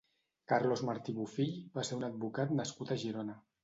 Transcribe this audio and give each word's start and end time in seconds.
Carlos 0.53 0.83
Martí 0.89 1.15
Bufill 1.19 1.53
va 1.79 1.87
ser 1.91 2.01
un 2.01 2.11
advocat 2.11 2.59
nascut 2.61 2.95
a 2.99 3.03
Girona. 3.09 3.43